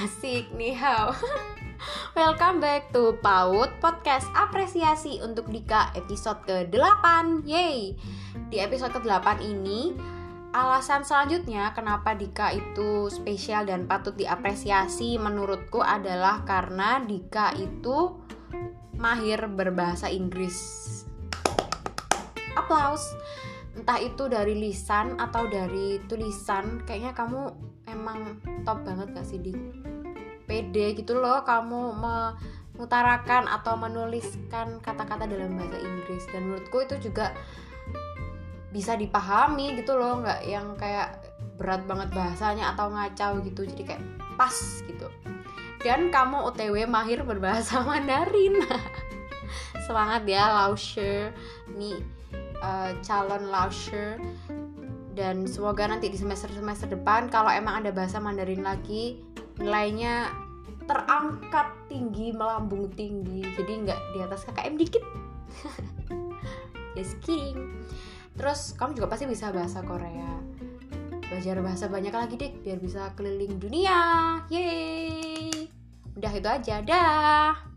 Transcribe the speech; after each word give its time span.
Dik 0.00 0.56
nih 0.56 0.72
how 0.72 1.12
Welcome 2.16 2.56
back 2.56 2.88
to 2.96 3.20
PAUD 3.20 3.68
Podcast. 3.84 4.24
Apresiasi 4.32 5.20
untuk 5.20 5.52
Dika 5.52 5.92
episode 5.92 6.40
ke-8 6.48 7.04
Yeay 7.44 7.92
Di 8.48 8.64
episode 8.64 8.96
ke-8 8.96 9.44
ini 9.44 9.92
Alasan 10.56 11.04
selanjutnya 11.04 11.76
kenapa 11.76 12.16
Dika 12.16 12.48
itu 12.56 13.12
spesial 13.12 13.68
dan 13.68 13.84
patut 13.84 14.16
diapresiasi 14.16 15.20
menurutku 15.20 15.84
adalah 15.84 16.48
karena 16.48 17.04
Dika 17.04 17.52
itu 17.60 18.16
mahir 18.96 19.52
berbahasa 19.52 20.08
Inggris. 20.08 20.56
Applause 22.56 23.04
entah 23.78 23.98
itu 24.02 24.26
dari 24.26 24.58
lisan 24.58 25.14
atau 25.20 25.46
dari 25.46 26.02
tulisan 26.10 26.82
kayaknya 26.82 27.14
kamu 27.14 27.54
emang 27.86 28.42
top 28.66 28.82
banget 28.82 29.14
gak 29.14 29.26
sih 29.26 29.38
di 29.38 29.54
pede 30.50 30.98
gitu 30.98 31.14
loh 31.14 31.46
kamu 31.46 31.94
mengutarakan 31.94 33.46
atau 33.46 33.78
menuliskan 33.78 34.82
kata-kata 34.82 35.30
dalam 35.30 35.54
bahasa 35.54 35.78
Inggris. 35.78 36.26
Dan 36.34 36.50
menurutku 36.50 36.82
itu 36.82 36.98
juga 36.98 37.30
bisa 38.74 38.98
dipahami 38.98 39.78
gitu 39.78 39.94
loh 39.94 40.22
nggak 40.22 40.46
yang 40.46 40.74
kayak 40.74 41.22
berat 41.54 41.86
banget 41.86 42.10
bahasanya 42.14 42.74
atau 42.74 42.90
ngacau 42.90 43.38
gitu 43.46 43.62
jadi 43.62 43.94
kayak 43.94 44.02
pas 44.34 44.54
gitu. 44.82 45.06
Dan 45.86 46.10
kamu 46.10 46.50
OTW 46.50 46.90
mahir 46.90 47.22
berbahasa 47.22 47.80
Mandarin 47.86 48.58
semangat 49.90 50.22
ya 50.22 50.46
Lausher. 50.46 51.34
Nih 51.74 51.98
uh, 52.62 52.94
calon 53.02 53.50
Lausher. 53.50 54.22
Dan 55.10 55.50
semoga 55.50 55.90
nanti 55.90 56.06
di 56.06 56.14
semester-semester 56.14 56.94
depan 56.94 57.26
kalau 57.26 57.50
emang 57.50 57.82
ada 57.82 57.90
bahasa 57.90 58.22
Mandarin 58.22 58.62
lagi 58.62 59.18
nilainya 59.58 60.30
terangkat 60.86 61.66
tinggi 61.90 62.30
melambung 62.30 62.86
tinggi. 62.94 63.42
Jadi 63.58 63.72
nggak 63.90 64.00
di 64.14 64.18
atas 64.22 64.46
KKM 64.46 64.74
dikit. 64.78 65.04
Just 66.96 67.18
kidding. 67.26 67.82
Terus 68.38 68.78
kamu 68.78 69.02
juga 69.02 69.10
pasti 69.10 69.26
bisa 69.26 69.50
bahasa 69.50 69.82
Korea. 69.82 70.38
Belajar 71.26 71.58
bahasa 71.62 71.86
banyak 71.90 72.14
lagi 72.14 72.34
deh 72.38 72.52
biar 72.62 72.78
bisa 72.78 73.10
keliling 73.18 73.58
dunia. 73.58 73.98
Yeay. 74.46 75.66
Udah 76.14 76.32
itu 76.34 76.48
aja. 76.48 76.82
Dah 76.82 77.69